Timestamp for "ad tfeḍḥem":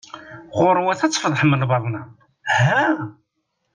1.05-1.57